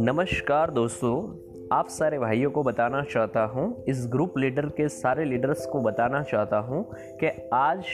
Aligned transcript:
नमस्कार 0.00 0.70
दोस्तों, 0.70 1.14
आप 1.72 1.88
सारे 1.88 2.18
भाइयों 2.18 2.50
को 2.50 2.62
बताना 2.62 3.02
चाहता 3.02 3.42
हूँ, 3.44 3.84
इस 3.84 4.06
ग्रुप 4.08 4.38
लीडर 4.38 4.66
के 4.66 4.88
सारे 4.88 5.24
लीडर्स 5.24 5.66
को 5.66 5.80
बताना 5.80 6.22
चाहता 6.22 6.58
हूँ 6.58 6.82
कि 7.20 7.30
आज 7.54 7.84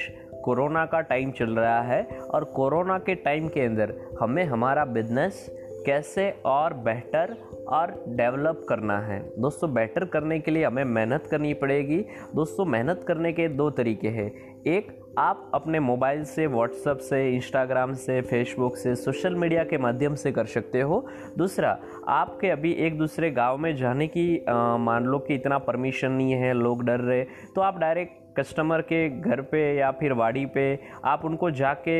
कोरोना 0.44 0.84
का 0.86 1.00
टाइम 1.00 1.30
चल 1.30 1.50
रहा 1.50 1.80
है 1.80 2.02
और 2.30 2.44
कोरोना 2.44 2.98
के 2.98 3.14
टाइम 3.14 3.48
के 3.48 3.60
अंदर 3.60 3.94
हमें 4.20 4.44
हमारा 4.44 4.84
बिज़नेस 4.84 5.46
कैसे 5.86 6.30
और 6.46 6.74
बेहतर 6.74 7.36
और 7.68 8.04
डेवलप 8.08 8.64
करना 8.68 8.98
है। 8.98 9.20
दोस्तों 9.38 9.72
बेटर 9.74 10.04
करने 10.04 10.38
के 10.40 10.50
लिए 10.50 10.64
हमें 10.64 10.84
मेहनत 10.84 11.26
करनी 11.30 11.54
पड़ेगी। 11.54 11.98
दोस्तों, 12.34 12.64
मेहनत 12.64 13.04
करने 13.08 13.32
के 13.32 13.48
दो 13.48 13.70
तरीके 13.70 14.08
हैं। 14.08 14.30
एक 14.66 15.05
आप 15.18 15.50
अपने 15.54 15.80
मोबाइल 15.80 16.24
से 16.24 16.46
व्हाट्सअप 16.46 16.98
से 16.98 17.28
इंस्टाग्राम 17.34 17.92
से 17.94 18.20
फेसबुक 18.22 18.76
से 18.76 18.94
सोशल 18.94 19.34
मीडिया 19.34 19.62
के 19.64 19.78
माध्यम 19.78 20.14
से 20.14 20.32
कर 20.32 20.46
सकते 20.46 20.80
हो। 20.80 21.06
दूसरा, 21.38 21.78
आपके 22.08 22.50
अभी 22.50 22.72
एक 22.86 22.98
दूसरे 22.98 23.30
गाँव 23.30 23.58
में 23.58 23.74
जाने 23.76 24.06
की 24.08 24.44
मान 24.80 25.04
लो 25.04 25.18
कि 25.18 25.34
इतना 25.34 25.58
परमिशन 25.58 26.12
नहीं 26.12 26.32
है, 26.32 26.52
लोग 26.54 26.84
डर 26.84 27.00
रहे 27.00 27.24
तो 27.54 27.60
आप 27.60 27.78
डायरेक्ट 27.78 28.24
कस्टमर 28.38 28.80
के 28.82 29.08
घर 29.10 29.40
पे 29.40 29.60
या 29.76 29.90
फिर 29.90 30.12
वाड़ी 30.12 30.44
पे 30.46 30.66
आप 31.04 31.24
उनको 31.24 31.50
जाके 31.50 31.96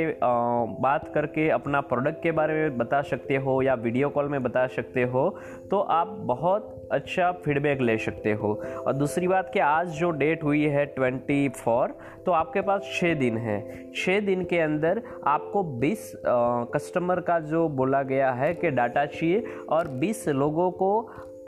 बात 0.83 1.11
करके 1.15 1.49
अपना 1.51 1.81
प्रोडक्ट 1.81 2.23
के 2.23 2.33
बारे 2.33 2.55
में 2.55 2.79
बता 2.79 3.03
सकते 3.03 3.37
हो 3.37 3.61
या 3.63 3.75
वीडियो 3.75 4.09
कॉल 4.09 4.29
में 4.29 4.43
बता 4.43 4.67
सकते 4.67 5.03
हो 5.05 5.29
तो 5.71 5.81
आप 5.81 6.09
बहुत 6.27 6.89
अच्छा 6.93 7.31
फीडबैक 7.45 7.81
ले 7.81 7.97
सकते 7.99 8.33
हो। 8.33 8.53
और 8.79 8.93
दूसरी 8.93 9.29
बात 9.29 9.51
कि 9.53 9.59
आज 9.59 9.89
जो 9.91 10.11
डेट 10.11 10.45
हुई 10.45 10.65
है 10.65 10.85
ट्वेंटी 10.87 11.49
फोर 11.49 11.97
तो 12.27 12.33
आपके 12.33 12.61
पास 12.61 12.91
छः 12.95 13.15
दिन 13.15 13.37
है। 13.39 13.61
छः 13.97 14.21
दिन 14.21 14.45
के 14.45 14.59
अंदर 14.59 15.03
आपको 15.27 15.63
बीस 15.81 16.13
कस्टमर 16.75 17.21
का 17.21 17.39
जो 17.41 17.69
बोला 17.71 18.03
गया 18.03 18.33
है 18.33 18.53
कि 18.55 18.71
डाटा 18.71 19.05
चाहिए 19.07 19.45
और 19.69 19.89
बीस 19.99 20.29
लोगों 20.29 20.71
को 20.73 20.91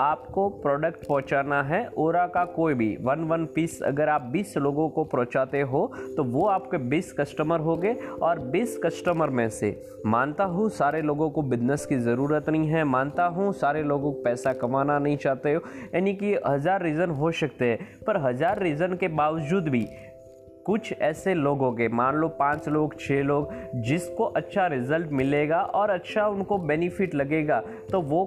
आपको 0.00 0.48
प्रोडक्ट 0.58 1.06
पहुंचाना 1.06 1.62
है। 1.62 1.86
ओरा 1.98 2.26
का 2.26 2.44
कोई 2.46 2.74
भी 2.74 2.96
वन 3.02 3.24
वन 3.24 3.46
पीस 3.46 3.80
अगर 3.82 4.08
आप 4.08 4.30
20 4.32 4.56
लोगों 4.58 4.88
को 4.88 5.04
पहुंचाते 5.06 5.60
हो 5.62 5.90
तो 6.16 6.24
वो 6.24 6.46
आपके 6.48 6.78
20 6.90 7.12
कस्टमर 7.12 7.60
हो 7.60 7.76
गए 7.76 7.94
और 8.22 8.40
20 8.50 8.76
कस्टमर 8.84 9.30
में 9.30 9.48
से 9.50 9.70
मानता 10.06 10.44
हूँ 10.46 10.68
सारे 10.70 11.02
लोगों 11.02 11.30
को 11.30 11.42
बिज़नेस 11.44 11.86
की 11.86 11.96
ज़रूरत 11.98 12.48
नहीं 12.48 12.68
है। 12.68 12.84
मानता 12.86 13.26
हूँ 13.28 13.52
सारे 13.54 13.82
लोगों 13.84 14.12
को 14.12 14.22
पैसा 14.22 14.52
कमाना 14.54 14.98
नहीं 14.98 15.16
चाहते 15.16 15.54
हो। 15.54 15.62
यानी 15.94 16.14
कि 16.14 16.34
हज़ार 16.46 16.82
रीज़न 16.82 17.10
हो 17.12 17.32
सकते 17.34 17.64
हैं, 17.64 17.78
पर 18.06 18.16
हज़ार 18.22 18.62
रीज़न 18.62 18.96
के 18.96 19.08
बावजूद 19.10 19.68
भी 19.68 19.86
कुछ 20.66 20.92
ऐसे 20.92 21.34
लोग 21.34 21.76
गए 21.76 21.88
मान 21.90 22.16
लो 22.16 22.28
पाँच 22.30 22.68
लोग 22.68 22.98
छः 23.00 23.22
लोग, 23.22 23.52
जिसको 23.82 24.24
अच्छा 24.26 24.66
रिज़ल्ट 24.66 25.12
मिलेगा 25.12 25.60
और 25.60 25.90
अच्छा 25.90 26.26
उनको 26.28 26.58
बेनिफिट 26.60 27.14
लगेगा 27.14 27.60
तो 27.90 28.00
वो 28.02 28.24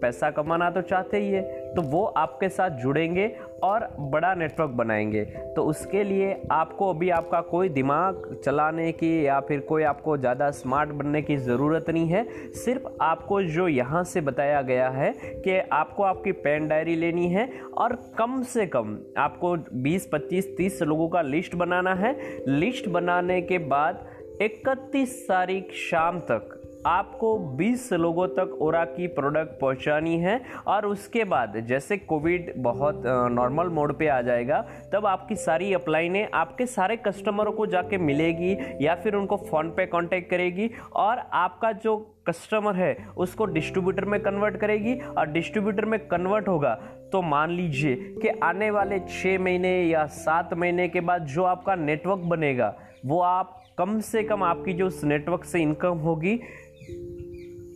पैसा 0.00 0.30
कमाना 0.30 0.70
तो 0.70 0.80
चाहते 0.82 1.18
ही 1.18 1.30
है 1.30 1.42
तो 1.74 1.82
वो 1.82 2.04
आपके 2.04 2.48
साथ 2.48 2.70
जुड़ेंगे 2.82 3.26
और 3.62 3.86
बड़ा 4.00 4.34
नेटवर्क 4.34 4.70
बनाएँगे। 4.70 5.24
तो 5.56 5.62
उसके 5.64 6.02
लिए 6.04 6.40
आपको 6.52 6.88
अभी 6.90 7.10
आपका 7.10 7.40
कोई 7.40 7.68
दिमाग 7.68 8.40
चलाने 8.44 8.90
की 8.92 9.10
या 9.26 9.38
फिर 9.40 9.60
कोई 9.60 9.82
आपको 9.82 10.16
ज़्यादा 10.16 10.50
स्मार्ट 10.50 10.90
बनने 10.90 11.22
की 11.22 11.36
ज़रूरत 11.36 11.90
नहीं 11.90 12.08
है। 12.08 12.24
सिर्फ़ 12.54 12.86
आपको 13.02 13.42
जो 13.42 13.68
यहाँ 13.68 14.04
से 14.04 14.20
बताया 14.20 14.62
गया 14.62 14.88
है 14.88 15.12
कि 15.44 15.58
आपको 15.72 16.02
आपकी 16.02 16.32
पेन 16.32 16.68
डायरी 16.68 16.96
लेनी 16.96 17.28
है 17.28 17.48
और 17.78 17.96
कम 18.18 18.42
से 18.42 18.66
कम 18.66 18.98
आपको 19.18 19.56
20, 19.82 20.08
25, 20.12 20.54
30 20.56 20.82
लोगों 20.82 21.08
का 21.08 21.22
लिस्ट 21.22 21.54
बनाना 21.54 21.94
है। 21.94 22.16
लिस्ट 22.48 22.88
बनाने 22.88 23.40
के 23.42 23.58
बाद 23.58 24.06
इकतीस 24.42 25.22
तारीख 25.28 25.72
शाम 25.72 26.18
तक 26.20 26.59
आपको 26.86 27.56
20 27.58 27.92
लोगों 27.92 28.26
तक 28.28 28.56
ओरा 28.60 28.84
की 28.84 29.06
प्रोडक्ट 29.06 29.58
पहुंचानी 29.60 30.16
है 30.18 30.40
और 30.66 30.86
उसके 30.86 31.24
बाद 31.24 31.56
जैसे 31.68 31.96
कोविड 31.96 32.52
बहुत 32.56 33.02
नॉर्मल 33.06 33.68
मोड 33.68 33.92
पे 33.98 34.08
आ 34.08 34.20
जाएगा, 34.20 34.60
तब 34.92 35.06
आपकी 35.06 35.36
सारी 35.36 35.72
अपलाइनें 35.74 36.28
आपके 36.34 36.66
सारे 36.66 36.96
कस्टमरों 36.96 37.52
को 37.52 37.66
जाके 37.66 37.98
मिलेगी 37.98 38.56
या 38.80 38.94
फिर 38.94 39.14
उनको 39.14 39.36
फ़ोन 39.50 39.70
पे 39.70 39.86
कांटेक्ट 39.86 40.30
करेगी 40.30 40.70
और 40.92 41.18
आपका 41.34 41.72
जो 41.74 41.96
कस्टमर 42.28 42.74
है, 42.76 42.96
उसको 43.16 43.44
डिस्ट्रीब्यूटर 43.44 44.04
में 44.04 44.20
कन्वर्ट 44.22 44.56
करेगी 44.56 44.94
और 44.94 45.26
डिस्ट्रीब्यूटर 45.26 45.84
में 45.84 45.98
कन्वर्ट 46.08 46.48
होगा 46.48 46.78
तो 47.12 47.22
मान 47.22 47.50
लीजिए 47.50 47.94
कि 48.22 48.28
आने 48.28 48.70
वाले 48.70 48.98
छः 49.00 49.38
महीने 49.38 49.70
या 49.82 50.04
सात 50.06 50.54
महीने 50.54 50.88
के 50.88 51.00
बाद 51.00 51.26
जो 51.26 51.44
आपका 51.44 51.74
नेटवर्क 51.74 52.18
बनेगा, 52.18 52.74
वो 53.06 53.20
आप 53.20 53.56
कम 53.78 53.98
से 54.00 54.22
कम 54.22 54.42
आपकी 54.42 54.72
जो 54.72 54.86
उस 54.86 55.04
नेटवर्क 55.04 55.44
से 55.44 55.60
इनकम 55.62 55.98
होगी 55.98 56.38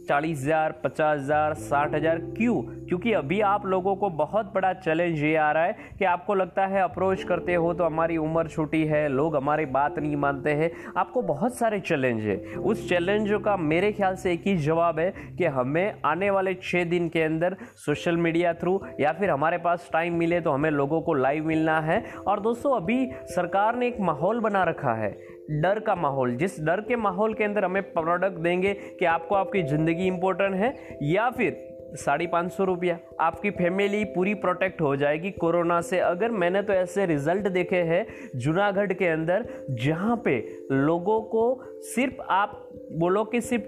चालीस 0.09 0.39
हज़ार, 0.39 0.73
पचास 0.85 1.19
हज़ार, 1.19 1.55
साठ 1.55 1.95
हज़ार, 1.95 2.19
क्यों? 2.37 2.63
क्योंकि 2.89 3.13
अभी 3.15 3.41
आप 3.43 3.67
लोगों 3.67 3.95
को 3.97 4.09
बहुत 4.13 4.53
बड़ा 4.55 4.73
चैलेंज 4.75 5.19
ये 5.19 5.35
आ 5.37 5.51
रहा 5.53 5.65
है 5.65 5.77
कि 5.99 6.05
आपको 6.05 6.35
लगता 6.35 6.67
है 6.67 6.83
अप्रोच 6.83 7.23
करते 7.25 7.55
हो 7.55 7.73
तो 7.75 7.85
हमारी 7.85 8.17
उम्र 8.17 8.49
छोटी 8.49 8.85
है, 8.85 9.09
लोग 9.09 9.37
हमारी 9.37 9.67
बात 9.69 9.99
नहीं 9.99 10.17
मानते 10.17 10.53
हैं। 10.53 10.71
आपको 10.97 11.23
बहुत 11.25 11.57
सारे 11.57 11.81
चैलेंज 11.81 12.23
है। 12.23 12.37
उस 12.55 12.89
चैलेंज 12.89 13.31
का 13.45 13.57
मेरे 13.57 13.93
ख्याल 13.93 14.17
से 14.17 14.33
एक 14.33 14.47
ही 14.47 14.57
जवाब 14.59 14.99
है 14.99 15.13
कि 15.39 15.45
हमें 15.47 16.03
आने 16.05 16.31
वाले 16.31 16.55
छः 16.63 16.85
दिन 16.85 17.09
के 17.09 17.23
अंदर 17.23 17.57
सोशल 17.77 18.17
मीडिया 18.19 18.53
थ्रू 18.55 18.81
या 19.01 19.13
फिर 19.13 19.31
हमारे 19.31 19.59
पास 19.59 19.89
टाइम 19.93 20.15
मिले 20.15 20.41
तो 20.41 20.51
हमें 20.51 20.71
लोगों 20.71 21.01
को 21.03 21.15
लाइव 21.15 21.47
मिलना 21.47 21.81
है। 21.81 22.03
और 22.19 22.41
दोस्तों, 22.41 22.77
अभी 22.77 23.07
सरकार 23.27 23.77
ने 23.77 23.87
एक 23.89 24.01
माहौल 24.01 24.41
बना 24.41 24.65
रखा 24.65 24.95
है 24.95 25.17
डर 25.53 25.79
का 25.79 25.95
माहौल, 25.95 26.37
जिस 26.37 26.61
डर 26.61 26.81
के 26.81 26.97
माहौल 26.97 27.35
के 27.35 27.45
अंदर 27.45 27.65
हमें 27.65 27.83
प्रोडक्ट 27.93 28.39
देंगे 28.39 28.75
कि 28.99 29.05
आपको 29.05 29.35
आपकी 29.35 29.63
ज़िंदगी 29.63 30.07
इंपॉर्टेंट 30.07 30.55
है, 30.55 30.75
या 31.05 31.29
फिर 31.31 31.71
साढ़े 31.97 32.27
पाँच 32.27 32.53
सौ 32.53 32.65
रुपया, 32.65 32.99
आपकी 33.21 33.51
फैमिली 33.51 34.05
पूरी 34.07 34.35
प्रोटेक्ट 34.35 34.81
हो 34.81 34.95
जाएगी 34.97 35.31
कोरोना 35.31 35.81
से। 35.81 35.99
अगर 35.99 36.31
मैंने 36.33 36.63
तो 36.63 36.73
ऐसे 36.73 37.07
रिज़ल्ट 37.07 37.49
देखे 37.49 37.83
हैं 37.83 38.07
जूनागढ़ 38.37 38.93
के 38.93 39.09
अंदर, 39.09 39.47
जहाँ 39.71 40.21
पे 40.25 40.37
लोगों 40.71 41.21
को 41.25 41.63
सिर्फ़ 41.85 42.21
आप 42.31 42.61
बोलो 42.93 43.25
कि 43.25 43.41
सिर्फ़ 43.41 43.65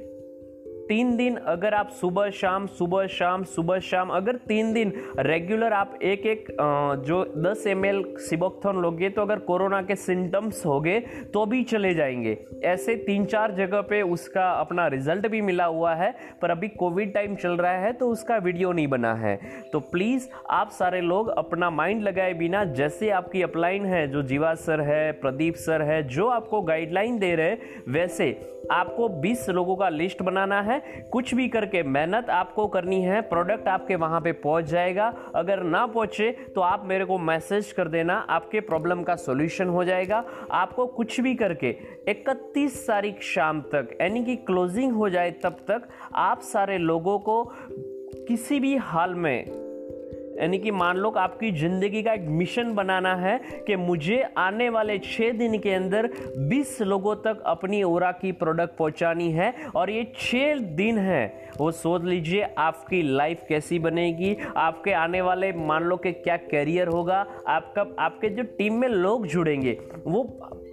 तीन 0.88 1.16
दिन 1.16 1.36
अगर 1.46 1.74
आप 1.74 1.88
सुबह, 1.90 2.28
शाम 2.30 2.66
सुबह 2.68 3.06
शाम 3.08 3.44
सुबह, 3.44 3.78
शाम, 3.80 4.08
अगर 4.08 4.36
तीन 4.48 4.72
दिन 4.72 4.92
रेगुलर 5.18 5.72
आप 5.72 5.98
एक 6.02 6.26
एक 6.26 6.46
जो 7.06 7.22
10 7.44 7.66
एम 7.66 7.84
एल 7.84 8.02
सिबोक्थन 8.18 8.76
लोगे 8.82 9.08
तो 9.10 9.22
अगर 9.22 9.38
कोरोना 9.40 9.80
के 9.82 9.96
सिम्टम्स 9.96 10.64
हो 10.66 10.80
गए 10.80 11.00
तो 11.34 11.44
भी 11.46 11.62
चले 11.64 11.92
जाएँगे। 11.94 12.36
ऐसे 12.64 12.94
तीन 12.96 13.24
चार 13.24 13.52
जगह 13.54 13.80
पे 13.80 14.02
उसका 14.02 14.50
अपना 14.50 14.86
रिज़ल्ट 14.86 15.26
भी 15.26 15.40
मिला 15.40 15.64
हुआ 15.64 15.94
है, 15.94 16.14
पर 16.42 16.50
अभी 16.50 16.68
कोविड 16.68 17.12
टाइम 17.14 17.34
चल 17.36 17.56
रहा 17.56 17.78
है 17.78 17.92
तो 17.92 18.08
उसका 18.08 18.36
वीडियो 18.38 18.72
नहीं 18.72 18.88
बना 18.88 19.14
है। 19.14 19.38
तो 19.72 19.80
प्लीज़ 19.82 20.28
आप 20.50 20.70
सारे 20.70 21.00
लोग 21.00 21.28
अपना 21.28 21.70
माइंड 21.70 22.02
लगाए 22.02 22.34
बिना, 22.34 22.64
जैसे 22.64 23.10
आपकी 23.10 23.42
अपलाइन 23.42 23.84
है, 23.84 24.06
जो 24.08 24.22
जीवा 24.22 24.54
सर 24.56 24.80
है, 24.80 25.12
प्रदीप 25.12 25.54
सर 25.56 25.82
है, 25.82 26.02
जो 26.08 26.28
आपको 26.28 26.60
गाइडलाइन 26.62 27.18
दे 27.18 27.34
रहे 27.34 27.56
वैसे 27.88 28.30
आपको 28.72 29.08
20 29.20 29.48
लोगों 29.48 29.76
का 29.76 29.88
लिस्ट 29.88 30.22
बनाना 30.22 30.60
है। 30.60 30.78
कुछ 31.12 31.34
भी 31.34 31.48
करके 31.48 31.82
मेहनत 31.82 32.30
आपको 32.30 32.66
करनी 32.66 33.00
है 33.02 33.20
प्रोडक्ट 33.20 33.68
आपके 33.68 33.96
वहाँ 33.96 34.20
पे 34.20 34.32
पहुँच 34.32 34.64
जाएगा। 34.64 35.12
अगर 35.34 35.62
ना 35.62 35.84
पहुँचे 35.86 36.30
तो 36.54 36.60
आप 36.60 36.84
मेरे 36.86 37.04
को 37.04 37.18
मैसेज 37.18 37.72
कर 37.72 37.88
देना, 37.88 38.14
आपके 38.14 38.60
प्रॉब्लम 38.60 39.02
का 39.02 39.16
सॉल्यूशन 39.16 39.68
हो 39.68 39.84
जाएगा। 39.84 40.24
आपको 40.52 40.86
कुछ 40.86 41.20
भी 41.20 41.34
करके 41.34 41.76
31 42.08 42.86
तारीख 42.86 43.22
शाम 43.24 43.60
तक, 43.72 43.96
यानी 44.00 44.24
कि 44.24 44.36
क्लोजिंग 44.36 44.92
हो 44.92 45.08
जाए 45.08 45.30
तब 45.42 45.64
तक, 45.68 45.88
आप 46.14 46.40
सारे 46.42 46.78
लोगों 46.78 47.18
को 47.18 47.42
किसी 48.28 48.60
भी 48.60 48.76
हाल 48.76 49.14
में 49.14 49.65
यानी 50.36 50.58
कि 50.58 50.70
मान 50.70 50.96
लो 50.96 51.10
आपकी 51.10 51.50
ज़िंदगी 51.52 52.02
का 52.02 52.12
एक 52.12 52.26
मिशन 52.30 52.72
बनाना 52.74 53.14
है 53.16 53.38
कि 53.66 53.76
मुझे 53.76 54.22
आने 54.38 54.68
वाले 54.68 54.98
छः 54.98 55.32
दिन 55.32 55.58
के 55.58 55.72
अंदर 55.74 56.08
20 56.50 56.80
लोगों 56.82 57.14
तक 57.16 57.42
अपनी 57.46 57.82
ओरा 57.82 58.10
की 58.12 58.32
प्रोडक्ट 58.34 58.76
पहुंचानी 58.78 59.30
है 59.32 59.52
और 59.76 59.90
ये 59.90 60.06
छः 60.16 60.58
दिन 60.76 60.98
है। 60.98 61.24
वो 61.58 61.70
सोच 61.72 62.02
लीजिए 62.04 62.46
आपकी 62.58 63.02
लाइफ 63.16 63.44
कैसी 63.48 63.78
बनेगी, 63.78 64.36
आपके 64.56 64.92
आने 64.94 65.20
वाले 65.20 65.52
मान 65.52 65.84
लो 65.84 65.96
कि 65.96 66.12
क्या 66.12 66.36
करियर 66.36 66.88
होगा 66.88 67.24
आपका 67.48 67.86
आपके 67.98 68.28
जो 68.28 68.42
टीम 68.58 68.74
में 68.74 68.88
लोग 68.88 69.26
जुड़ेंगे, 69.26 69.78
वो 70.06 70.22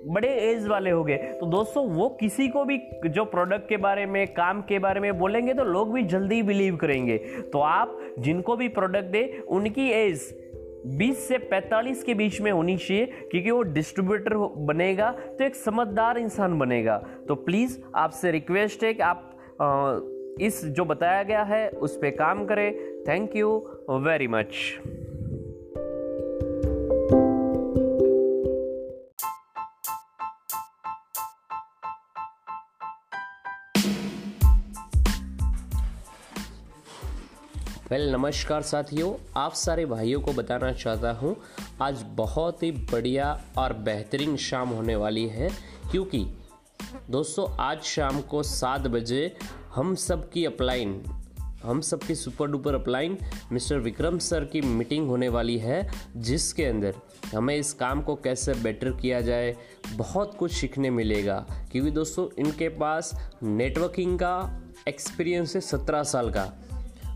बड़े 0.06 0.28
एज 0.42 0.68
वाले 0.68 0.90
हो 0.90 1.04
गए। 1.04 1.18
तो 1.40 1.46
दोस्तों 1.46 1.86
वो 1.88 2.08
किसी 2.20 2.48
को 2.48 2.64
भी 2.66 2.80
जो 3.06 3.26
प्रोडक्ट 3.26 3.68
के 3.70 3.78
बारे 3.78 4.06
में 4.06 4.26
काम 4.28 4.62
के 4.62 4.80
बारे 4.80 5.00
में 5.00 5.18
बोलेंगे 5.18 5.54
तो 5.54 5.64
लोग 5.64 5.94
भी 5.94 6.04
जल्दी 6.04 6.42
बिलीव 6.44 6.76
करेंगे। 6.76 7.18
तो 7.54 7.60
आप 7.60 7.98
जिनको 8.20 8.56
भी 8.56 8.68
प्रोडक्ट 8.70 9.12
दें 9.12 9.40
उनकी 9.40 9.90
एज 9.92 10.22
20 11.00 11.28
से 11.28 11.38
45 11.52 12.04
के 12.04 12.14
बीच 12.14 12.40
में 12.42 12.52
होनी 12.52 12.76
चाहिए 12.78 13.06
क्योंकि 13.06 13.52
वो 13.52 13.62
डिस्ट्रीब्यूटर 13.62 14.36
बनेगा 14.66 15.12
तो 15.12 15.44
एक 15.44 15.56
समझदार 15.56 16.18
इंसान 16.18 16.58
बनेगा। 16.60 16.98
तो 17.28 17.36
प्लीज़ 17.36 17.78
आपसे 17.96 18.32
रिक्वेस्ट 18.32 18.84
है 18.84 18.94
कि 18.94 19.04
आप 19.04 19.30
आ, 19.62 20.00
इस 20.42 20.64
जो 20.68 20.86
बताया 20.86 21.24
गया 21.24 21.44
है 21.44 21.70
उस 21.70 21.96
पर 21.98 22.10
काम 22.10 22.46
करें। 22.46 22.74
Thank 23.08 23.36
you 23.36 23.58
very 23.90 24.28
much 24.28 24.48
well 37.94 38.12
नमस्कार 38.12 38.62
साथियों, 38.62 39.14
आप 39.38 39.54
सारे 39.54 39.86
भाइयों 39.86 40.22
को 40.22 40.34
बताना 40.34 40.72
चाहता 40.72 41.12
हूँ, 41.12 41.36
आज 41.82 42.06
बहुत 42.08 42.64
ही 42.64 42.72
बढ़िया 42.72 43.42
और 43.58 43.74
बेहतरीन 43.74 44.38
शाम 44.38 44.70
होने 44.70 44.96
वाली 44.96 45.28
है, 45.28 45.50
क्योंकि 45.92 46.26
दोस्तों, 47.10 47.58
आज 47.60 47.82
शाम 47.82 48.22
को 48.22 48.44
सात 48.44 48.82
बजे 48.82 49.38
हम 49.76 49.96
सब 49.96 50.30
की 50.32 50.46
अपलाइन, 50.46 51.04
हम 51.64 51.82
सबकी 51.82 52.16
super 52.16 52.48
duper 52.48 52.74
upline 52.74 53.18
mister 53.52 53.78
Vikram 53.78 54.18
sir 54.18 54.46
की 54.46 54.62
मीटिंग 54.62 55.08
होने 55.08 55.30
वाली 55.30 55.58
है, 55.58 55.92
जिसके 56.18 56.66
अंदर 56.66 56.96
हमें 57.36 57.56
इस 57.56 57.74
काम 57.74 58.02
को 58.02 58.16
कैसे 58.16 58.54
बेटर 58.54 58.92
किया 58.92 59.22
जाए, 59.22 59.56
बहुत 59.96 60.36
कुछ 60.40 60.54
सीखने 60.54 60.90
मिलेगा, 60.90 61.46
क्योंकि 61.72 61.92
दोस्तों, 61.92 62.28
इनके 62.40 62.70
पास 62.70 63.32
नेटवर्किंग 63.44 64.20
का 64.20 64.62
एक्सपीरियंस 64.88 65.56
है 65.56 65.62
सत्रह 65.62 66.04
साल 66.04 66.32
का। 66.32 66.54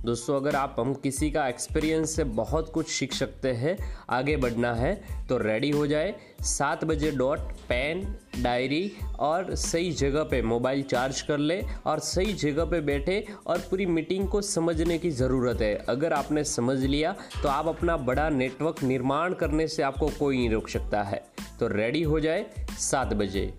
दोस्तों, 0.06 0.36
अगर 0.36 0.56
आप 0.56 0.76
हम 0.80 0.94
किसी 0.94 1.30
का 1.32 1.48
एक्सपीरियंस 1.48 2.16
से 2.16 2.24
बहुत 2.24 2.72
कुछ 2.74 2.90
सीख 2.90 3.14
सकते 3.14 3.52
हैं, 3.54 3.78
आगे 4.10 4.36
बढ़ना 4.38 4.74
है 4.74 4.94
तो 5.30 5.38
रेडी 5.38 5.70
हो 5.70 5.86
जाए। 5.88 6.14
सात 6.42 6.84
बजे 6.86 7.12
डॉट 7.12 7.40
पेन 7.70 8.02
डायरी 8.44 8.92
और 9.20 9.54
सही 9.56 9.92
जगह 9.92 10.24
पे 10.24 10.42
मोबाइल 10.42 10.84
चार्ज 10.84 11.22
कर 11.22 11.38
ले 11.38 11.62
और 11.86 12.00
सही 12.00 12.34
जगह 12.36 12.66
पे 12.66 12.82
बैठे 12.82 13.26
और 13.48 13.60
पूरी 13.60 13.86
मीटिंग 13.86 14.28
को 14.30 14.42
समझने 14.42 14.98
की 14.98 15.12
ज़रूरत 15.12 15.62
है। 15.62 15.74
अगर 15.90 16.14
आपने 16.14 16.44
समझ 16.44 16.78
लिया 16.80 17.16
तो 17.42 17.50
आप 17.50 17.68
अपना 17.68 17.98
बड़ा 17.98 18.30
नेटवर्क 18.30 18.84
निर्माण 18.84 19.34
करने 19.34 19.68
से 19.68 19.84
आपको 19.84 20.10
कोई 20.20 20.38
नहीं 20.38 20.50
रोक 20.50 20.70
सकता 20.70 21.04
है। 21.04 21.24
तो 21.60 21.68
रेडी 21.68 22.04
हो 22.04 22.20
जाए 22.20 22.46
सात 22.80 23.14
बजे। 23.14 23.52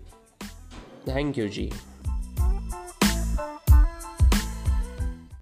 Thank 1.07 1.37
you 1.37 1.47
ji. 1.47 1.71